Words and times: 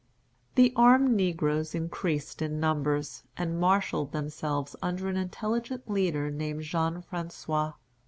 The 0.55 0.73
armed 0.75 1.11
negroes 1.13 1.75
increased 1.75 2.41
in 2.41 2.59
numbers, 2.59 3.21
and 3.37 3.59
marshalled 3.59 4.13
themselves 4.13 4.75
under 4.81 5.09
an 5.09 5.15
intelligent 5.15 5.87
leader 5.87 6.31
named 6.31 6.63
Jean 6.63 7.03
François. 7.03 7.75